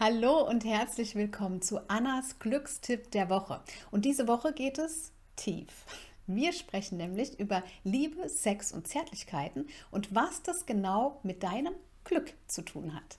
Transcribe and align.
Hallo 0.00 0.48
und 0.48 0.64
herzlich 0.64 1.16
willkommen 1.16 1.60
zu 1.60 1.90
Annas 1.90 2.38
Glückstipp 2.38 3.10
der 3.10 3.28
Woche. 3.30 3.60
Und 3.90 4.04
diese 4.04 4.28
Woche 4.28 4.52
geht 4.52 4.78
es 4.78 5.10
tief. 5.34 5.86
Wir 6.28 6.52
sprechen 6.52 6.98
nämlich 6.98 7.40
über 7.40 7.64
Liebe, 7.82 8.28
Sex 8.28 8.70
und 8.70 8.86
Zärtlichkeiten 8.86 9.66
und 9.90 10.14
was 10.14 10.40
das 10.44 10.66
genau 10.66 11.18
mit 11.24 11.42
deinem 11.42 11.74
Glück 12.04 12.32
zu 12.46 12.62
tun 12.62 12.94
hat. 12.94 13.18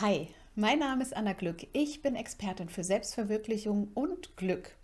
Hi, 0.00 0.26
mein 0.56 0.80
Name 0.80 1.04
ist 1.04 1.16
Anna 1.16 1.34
Glück. 1.34 1.68
Ich 1.72 2.02
bin 2.02 2.16
Expertin 2.16 2.68
für 2.68 2.82
Selbstverwirklichung 2.82 3.92
und 3.94 4.36
Glück. 4.36 4.76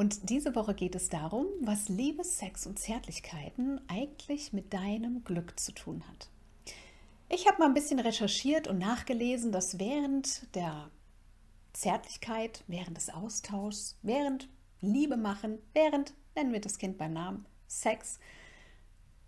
Und 0.00 0.30
diese 0.30 0.54
Woche 0.54 0.72
geht 0.72 0.94
es 0.94 1.10
darum, 1.10 1.44
was 1.60 1.90
Liebe, 1.90 2.24
Sex 2.24 2.64
und 2.64 2.78
Zärtlichkeiten 2.78 3.82
eigentlich 3.86 4.50
mit 4.54 4.72
deinem 4.72 5.24
Glück 5.24 5.60
zu 5.60 5.72
tun 5.72 6.02
hat. 6.08 6.30
Ich 7.28 7.46
habe 7.46 7.58
mal 7.58 7.66
ein 7.66 7.74
bisschen 7.74 8.00
recherchiert 8.00 8.66
und 8.66 8.78
nachgelesen, 8.78 9.52
dass 9.52 9.78
während 9.78 10.54
der 10.54 10.90
Zärtlichkeit, 11.74 12.64
während 12.66 12.96
des 12.96 13.10
Austauschs, 13.10 13.98
während 14.00 14.48
Liebe 14.80 15.18
machen, 15.18 15.58
während, 15.74 16.14
nennen 16.34 16.54
wir 16.54 16.62
das 16.62 16.78
Kind 16.78 16.96
beim 16.96 17.12
Namen, 17.12 17.44
Sex, 17.66 18.20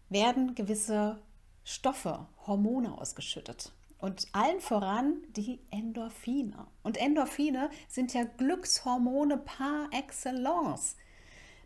werden 0.09 0.55
gewisse 0.55 1.21
Stoffe, 1.65 2.29
Hormone 2.47 2.97
ausgeschüttet. 2.97 3.73
Und 4.03 4.27
allen 4.33 4.61
voran 4.61 5.23
die 5.37 5.61
Endorphine. 5.71 6.67
Und 6.83 6.97
Endorphine 6.97 7.71
sind 7.87 8.13
ja 8.13 8.25
Glückshormone 8.25 9.39
par 9.39 9.89
excellence. 9.93 10.97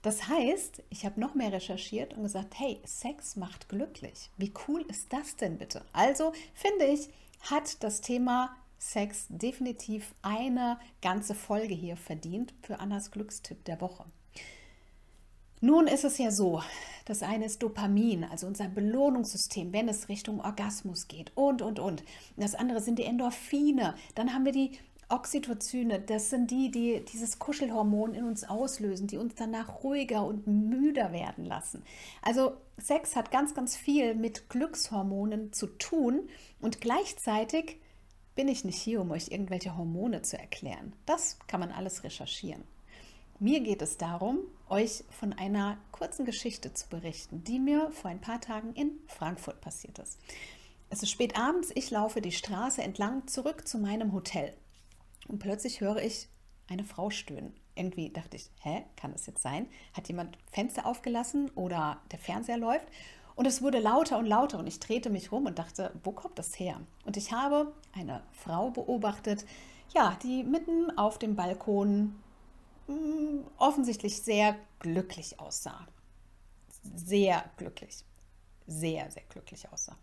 Das 0.03 0.29
heißt, 0.29 0.83
ich 0.91 1.07
habe 1.07 1.19
noch 1.19 1.35
mehr 1.35 1.51
recherchiert 1.51 2.13
und 2.13 2.25
gesagt, 2.25 2.59
hey, 2.59 2.79
Sex 2.85 3.37
macht 3.37 3.71
glücklich. 3.71 4.31
Wie 4.37 4.53
cool 4.69 4.83
ist 4.83 5.15
das 5.15 5.37
denn 5.37 5.57
bitte? 5.57 5.83
Also 5.95 6.35
finde 6.53 6.85
ich, 6.85 7.09
hat 7.41 7.83
das 7.83 8.03
Thema 8.03 8.55
Sex 8.77 9.25
definitiv 9.31 10.15
eine 10.21 10.79
ganze 11.01 11.35
Folge 11.35 11.73
hier 11.73 11.97
verdient 11.97 12.53
für 12.61 12.81
Annas 12.81 13.13
Glückstipp 13.13 13.65
der 13.65 13.81
Woche. 13.81 14.05
Nun 15.61 15.87
ist 15.87 16.05
es 16.05 16.19
ja 16.19 16.31
so, 16.31 16.63
das 17.07 17.23
eine 17.23 17.47
ist 17.47 17.63
Dopamin, 17.63 18.25
also 18.25 18.47
unser 18.47 18.69
Belohnungssystem, 18.69 19.73
wenn 19.73 19.89
es 19.89 20.09
Richtung 20.09 20.41
Orgasmus 20.41 21.09
geht 21.09 21.33
und, 21.35 21.63
und, 21.63 21.79
und. 21.79 22.03
Das 22.37 22.55
andere 22.55 22.81
sind 22.81 22.99
die 22.99 23.05
Endorphine. 23.05 23.95
Dann 24.15 24.35
haben 24.35 24.45
wir 24.45 24.53
die 24.53 24.73
Oxytocine, 25.09 26.01
das 26.01 26.31
sind 26.31 26.51
die, 26.51 26.71
die 26.71 27.05
dieses 27.13 27.39
Kuschelhormon 27.39 28.13
in 28.15 28.25
uns 28.25 28.45
auslösen, 28.45 29.07
die 29.07 29.19
uns 29.19 29.35
danach 29.37 29.85
ruhiger 29.85 30.27
und 30.27 30.47
müder 30.47 31.13
werden 31.13 31.45
lassen. 31.45 31.85
Also 32.23 32.57
Sex 32.77 33.15
hat 33.15 33.31
ganz, 33.31 33.55
ganz 33.55 33.77
viel 33.77 34.15
mit 34.15 34.51
Glückshormonen 34.51 35.53
zu 35.53 35.69
tun 35.69 36.29
und 36.61 36.81
gleichzeitig 36.81 37.81
bin 38.35 38.49
ich 38.49 38.65
nicht 38.65 38.83
hier, 38.83 39.01
um 39.01 39.13
euch 39.13 39.29
irgendwelche 39.29 39.77
Hormone 39.77 40.23
zu 40.23 40.39
erklären. 40.39 40.93
Das 41.07 41.39
kann 41.47 41.61
man 41.61 41.71
alles 41.71 42.03
recherchieren. 42.03 42.65
Mir 43.39 43.61
geht 43.61 43.83
es 43.83 43.99
darum, 43.99 44.39
euch 44.71 45.05
von 45.11 45.35
einer 45.35 45.77
kurzen 45.93 46.25
Geschichte 46.25 46.73
zu 46.73 46.89
berichten, 46.89 47.45
die 47.45 47.59
mir 47.59 47.91
vor 47.91 48.11
ein 48.11 48.21
paar 48.21 48.41
Tagen 48.41 48.73
in 48.73 48.93
Frankfurt 49.09 49.61
passiert 49.61 49.99
ist. 49.99 50.19
Es 50.89 51.03
ist 51.03 51.11
spät 51.11 51.39
abends, 51.39 51.71
ich 51.75 51.91
laufe 51.91 52.23
die 52.23 52.33
Straße 52.33 52.83
entlang 52.83 53.27
zurück 53.27 53.69
zu 53.69 53.77
meinem 53.77 54.13
Hotel 54.13 54.55
und 55.29 55.39
plötzlich 55.39 55.83
höre 55.83 55.99
ich 55.99 56.29
eine 56.67 56.85
Frau 56.85 57.11
stöhnen. 57.11 57.53
Irgendwie 57.75 58.09
dachte 58.09 58.37
ich, 58.39 58.51
hä, 58.63 58.85
kann 58.97 59.13
das 59.13 59.27
jetzt 59.27 59.43
sein? 59.43 59.69
Hat 59.93 60.09
jemand 60.09 60.39
Fenster 60.51 60.87
aufgelassen 60.87 61.51
oder 61.51 62.01
der 62.13 62.19
Fernseher 62.19 62.57
läuft? 62.57 62.87
Und 63.35 63.45
es 63.45 63.61
wurde 63.61 63.81
lauter 63.81 64.19
und 64.19 64.25
lauter 64.25 64.59
und 64.59 64.67
ich 64.67 64.81
drehte 64.81 65.11
mich 65.11 65.31
rum 65.31 65.45
und 65.45 65.59
dachte, 65.59 65.93
wo 66.05 66.13
kommt 66.13 66.39
das 66.39 66.59
her? 66.59 66.81
Und 67.05 67.19
ich 67.19 67.33
habe 67.33 67.75
eine 67.93 68.23
Frau 68.33 68.71
beobachtet, 68.71 69.45
ja, 69.95 70.17
die 70.23 70.43
mitten 70.43 70.97
auf 70.97 71.19
dem 71.19 71.37
Balkon 71.37 72.15
Mm, 72.87 73.41
offensichtlich 73.59 74.23
sehr 74.23 74.57
glücklich 74.79 75.39
aussah. 75.41 75.87
Sehr 76.95 77.45
glücklich. 77.57 78.05
Sehr, 78.67 79.11
sehr 79.11 79.25
glücklich 79.29 79.71
aussah. 79.73 79.97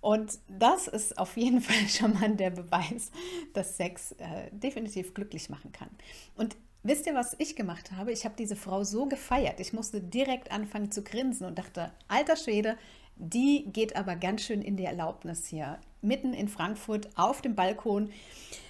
Und 0.00 0.38
das 0.48 0.88
ist 0.88 1.18
auf 1.18 1.36
jeden 1.36 1.60
Fall 1.60 1.88
schon 1.88 2.14
mal 2.14 2.34
der 2.34 2.50
Beweis, 2.50 3.10
dass 3.52 3.76
Sex 3.76 4.12
äh, 4.12 4.50
definitiv 4.50 5.14
glücklich 5.14 5.50
machen 5.50 5.72
kann. 5.72 5.90
Und 6.36 6.56
wisst 6.82 7.06
ihr, 7.06 7.14
was 7.14 7.36
ich 7.38 7.56
gemacht 7.56 7.92
habe? 7.92 8.12
Ich 8.12 8.24
habe 8.24 8.34
diese 8.36 8.56
Frau 8.56 8.84
so 8.84 9.06
gefeiert. 9.06 9.60
Ich 9.60 9.72
musste 9.72 10.00
direkt 10.00 10.50
anfangen 10.50 10.90
zu 10.90 11.02
grinsen 11.02 11.46
und 11.46 11.58
dachte, 11.58 11.92
alter 12.08 12.36
Schwede, 12.36 12.78
die 13.16 13.66
geht 13.70 13.96
aber 13.96 14.16
ganz 14.16 14.42
schön 14.42 14.62
in 14.62 14.76
die 14.76 14.84
Erlaubnis 14.84 15.46
hier. 15.46 15.78
Mitten 16.00 16.32
in 16.32 16.48
Frankfurt 16.48 17.10
auf 17.16 17.42
dem 17.42 17.54
Balkon 17.54 18.10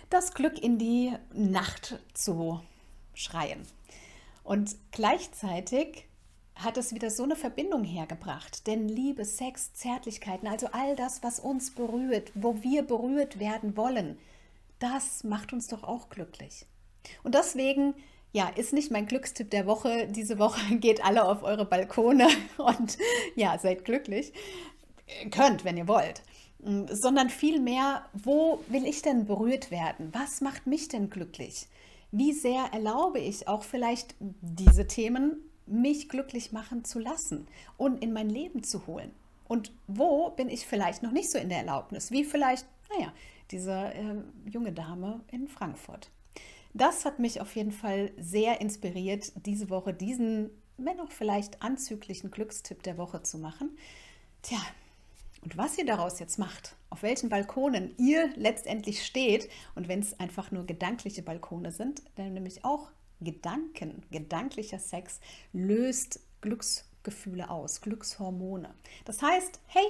das 0.09 0.35
Glück 0.35 0.61
in 0.61 0.77
die 0.77 1.13
Nacht 1.33 2.01
zu 2.15 2.61
schreien. 3.21 3.67
Und 4.43 4.77
gleichzeitig 4.91 6.05
hat 6.55 6.77
es 6.77 6.95
wieder 6.95 7.11
so 7.11 7.23
eine 7.23 7.37
Verbindung 7.37 7.85
hergebracht. 7.85 8.67
Denn 8.67 8.89
Liebe, 8.89 9.25
Sex, 9.25 9.73
Zärtlichkeiten, 9.75 10.49
also 10.49 10.69
all 10.73 10.97
das, 10.97 11.23
was 11.23 11.41
uns 11.41 11.75
berührt, 11.75 12.33
wo 12.35 12.63
wir 12.63 12.83
berührt 12.83 13.39
werden 13.39 13.77
wollen, 13.77 14.19
das 14.79 15.25
macht 15.25 15.53
uns 15.53 15.69
doch 15.69 15.85
auch 15.85 16.09
glücklich. 16.09 16.67
Und 17.23 17.35
deswegen, 17.35 17.95
ja, 18.33 18.49
ist 18.49 18.73
nicht 18.73 18.91
mein 18.91 19.07
Glückstipp 19.07 19.51
der 19.51 19.67
Woche. 19.67 20.07
Diese 20.09 20.39
Woche 20.39 20.77
geht 20.79 21.05
alle 21.05 21.25
auf 21.25 21.43
eure 21.43 21.65
Balkone 21.65 22.29
und 22.59 22.99
ja, 23.37 23.59
seid 23.59 23.85
glücklich. 23.85 24.33
Könnt, 25.31 25.65
wenn 25.65 25.77
ihr 25.77 25.89
wollt. 25.89 26.23
Sondern 26.63 27.31
vielmehr, 27.31 28.05
wo 28.13 28.63
will 28.69 28.87
ich 28.87 29.01
denn 29.01 29.25
berührt 29.25 29.71
werden? 29.71 30.11
Was 30.13 30.41
macht 30.43 30.67
mich 30.67 30.89
denn 30.89 31.09
glücklich? 31.09 31.67
Wie 32.13 32.33
sehr 32.33 32.65
erlaube 32.73 33.19
ich 33.19 33.49
auch 33.49 33.63
vielleicht 33.63 34.15
diese 34.21 34.87
Themen 34.87 35.41
mich 35.67 36.09
glücklich 36.09 36.53
machen 36.53 36.85
zu 36.85 36.99
lassen 36.99 37.47
und 37.77 38.03
in 38.03 38.13
mein 38.13 38.29
Leben 38.29 38.65
zu 38.65 38.87
holen. 38.87 39.13
Und 39.47 39.73
wo 39.87 40.31
bin 40.31 40.49
ich 40.49 40.67
vielleicht 40.67 41.03
noch 41.03 41.13
nicht 41.13 41.31
so 41.31 41.39
in 41.39 41.49
der 41.49 41.59
Erlaubnis, 41.59 42.11
wie 42.11 42.25
vielleicht, 42.25 42.67
naja, 42.95 43.13
diese 43.51 43.73
äh, 43.73 44.23
junge 44.49 44.73
Dame 44.73 45.21
in 45.31 45.49
Frankfurt. 45.49 46.11
Das 46.73 47.05
hat 47.05 47.19
mich 47.19 47.41
auf 47.41 47.57
jeden 47.57 47.73
Fall 47.73 48.13
sehr 48.17 48.61
inspiriert, 48.61 49.33
diese 49.45 49.71
Woche 49.71 49.93
diesen, 49.93 50.51
wenn 50.77 51.01
auch 51.01 51.11
vielleicht 51.11 51.63
anzüglichen 51.63 52.31
Glückstipp 52.31 52.83
der 52.85 52.97
Woche 52.97 53.23
zu 53.23 53.39
machen. 53.39 53.77
Tja, 54.43 54.61
und 55.43 55.57
was 55.57 55.79
ihr 55.79 55.87
daraus 55.87 56.19
jetzt 56.19 56.39
macht, 56.39 56.77
auf 56.91 57.03
welchen 57.03 57.29
Balkonen 57.29 57.95
ihr 57.99 58.31
letztendlich 58.37 59.05
steht 59.05 59.49
und 59.75 59.89
wenn 59.89 60.01
es 60.01 60.19
einfach 60.21 60.51
nur 60.51 60.67
gedankliche 60.67 61.23
Balkone 61.23 61.73
sind, 61.73 62.03
dann 62.17 62.35
nämlich 62.35 62.65
auch 62.65 62.91
Gedanken, 63.21 64.03
gedanklicher 64.11 64.79
Sex 64.79 65.21
löst 65.53 66.21
Glücksgefühle 66.41 67.51
aus, 67.51 67.81
Glückshormone. 67.81 68.75
Das 69.05 69.23
heißt, 69.23 69.61
hey, 69.67 69.85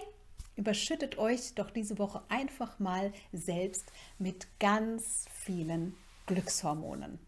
überschüttet 0.57 1.19
euch 1.19 1.55
doch 1.55 1.71
diese 1.71 1.99
Woche 1.99 2.23
einfach 2.29 2.79
mal 2.79 3.13
selbst 3.33 3.91
mit 4.19 4.47
ganz 4.59 5.27
vielen 5.33 5.97
Glückshormonen. 6.27 7.19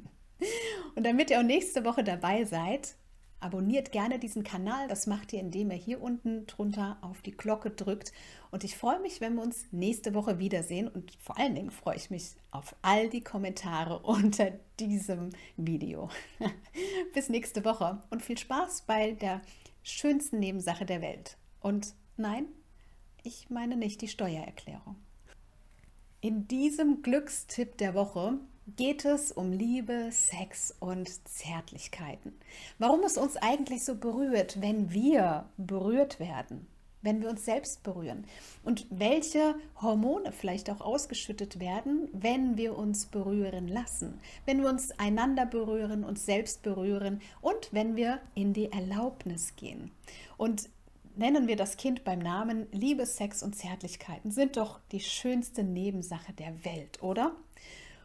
Und 0.94 1.04
damit 1.04 1.30
ihr 1.30 1.38
auch 1.38 1.44
nächste 1.44 1.84
Woche 1.84 2.04
dabei 2.04 2.44
seid, 2.44 2.94
Abonniert 3.42 3.90
gerne 3.90 4.20
diesen 4.20 4.44
Kanal. 4.44 4.86
Das 4.86 5.08
macht 5.08 5.32
ihr, 5.32 5.40
indem 5.40 5.72
ihr 5.72 5.76
hier 5.76 6.00
unten 6.00 6.46
drunter 6.46 6.98
auf 7.00 7.22
die 7.22 7.32
Glocke 7.32 7.70
drückt. 7.70 8.12
Und 8.52 8.62
ich 8.62 8.76
freue 8.76 9.00
mich, 9.00 9.20
wenn 9.20 9.34
wir 9.34 9.42
uns 9.42 9.66
nächste 9.72 10.14
Woche 10.14 10.38
wiedersehen. 10.38 10.86
Und 10.86 11.12
vor 11.20 11.38
allen 11.38 11.56
Dingen 11.56 11.72
freue 11.72 11.96
ich 11.96 12.08
mich 12.08 12.36
auf 12.52 12.76
all 12.82 13.08
die 13.08 13.22
Kommentare 13.22 13.98
unter 14.04 14.52
diesem 14.78 15.30
Video. 15.56 16.08
Bis 17.14 17.28
nächste 17.28 17.64
Woche 17.64 18.00
und 18.10 18.22
viel 18.22 18.38
Spaß 18.38 18.82
bei 18.82 19.12
der 19.12 19.42
schönsten 19.82 20.38
Nebensache 20.38 20.86
der 20.86 21.02
Welt. 21.02 21.36
Und 21.60 21.94
nein, 22.16 22.46
ich 23.24 23.50
meine 23.50 23.76
nicht 23.76 24.02
die 24.02 24.08
Steuererklärung. 24.08 24.96
In 26.20 26.46
diesem 26.46 27.02
Glückstipp 27.02 27.76
der 27.78 27.94
Woche 27.94 28.38
geht 28.66 29.04
es 29.04 29.32
um 29.32 29.52
Liebe, 29.52 30.08
Sex 30.10 30.74
und 30.78 31.08
Zärtlichkeiten. 31.28 32.32
Warum 32.78 33.02
es 33.02 33.16
uns 33.16 33.36
eigentlich 33.36 33.84
so 33.84 33.96
berührt, 33.96 34.60
wenn 34.60 34.92
wir 34.92 35.46
berührt 35.56 36.20
werden, 36.20 36.66
wenn 37.02 37.20
wir 37.20 37.28
uns 37.28 37.44
selbst 37.44 37.82
berühren 37.82 38.24
und 38.62 38.86
welche 38.90 39.56
Hormone 39.80 40.30
vielleicht 40.30 40.70
auch 40.70 40.80
ausgeschüttet 40.80 41.58
werden, 41.58 42.08
wenn 42.12 42.56
wir 42.56 42.78
uns 42.78 43.06
berühren 43.06 43.66
lassen, 43.66 44.20
wenn 44.46 44.62
wir 44.62 44.68
uns 44.68 44.92
einander 44.98 45.44
berühren, 45.44 46.04
uns 46.04 46.24
selbst 46.24 46.62
berühren 46.62 47.20
und 47.40 47.68
wenn 47.72 47.96
wir 47.96 48.20
in 48.34 48.52
die 48.52 48.70
Erlaubnis 48.70 49.56
gehen. 49.56 49.90
Und 50.36 50.68
nennen 51.16 51.48
wir 51.48 51.56
das 51.56 51.76
Kind 51.76 52.04
beim 52.04 52.20
Namen 52.20 52.68
Liebe, 52.70 53.04
Sex 53.04 53.42
und 53.42 53.56
Zärtlichkeiten 53.56 54.30
sind 54.30 54.56
doch 54.56 54.78
die 54.92 55.00
schönste 55.00 55.64
Nebensache 55.64 56.32
der 56.32 56.64
Welt, 56.64 57.02
oder? 57.02 57.32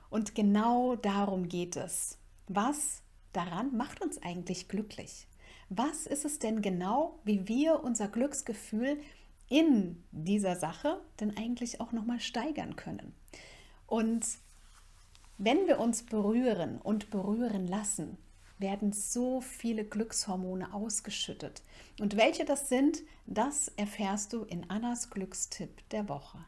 Und 0.09 0.35
genau 0.35 0.95
darum 0.95 1.49
geht 1.49 1.75
es. 1.75 2.17
Was 2.47 3.01
daran 3.33 3.75
macht 3.75 4.01
uns 4.01 4.21
eigentlich 4.21 4.67
glücklich? 4.67 5.27
was 5.69 6.07
ist 6.07 6.25
es 6.25 6.39
denn 6.39 6.61
genau, 6.61 7.19
wie 7.23 7.47
wir 7.47 7.83
unser 7.83 8.07
Glücksgefühl 8.07 8.99
in 9.49 10.03
dieser 10.11 10.55
Sache 10.55 11.01
denn 11.19 11.35
eigentlich 11.37 11.81
auch 11.81 11.91
nochmal 11.91 12.19
steigern 12.19 12.75
können. 12.75 13.13
Und 13.85 14.25
wenn 15.37 15.67
wir 15.67 15.79
uns 15.79 16.03
berühren 16.03 16.79
und 16.81 17.09
berühren 17.09 17.67
lassen, 17.67 18.17
werden 18.59 18.91
so 18.91 19.39
viele 19.39 19.85
Glückshormone 19.85 20.73
ausgeschüttet. 20.73 21.61
Und 21.99 22.17
welche 22.17 22.43
das 22.43 22.69
sind, 22.69 23.03
das 23.25 23.67
erfährst 23.69 24.33
du 24.33 24.43
in 24.43 24.69
Annas 24.69 25.09
Glückstipp 25.09 25.87
der 25.91 26.09
Woche. 26.09 26.39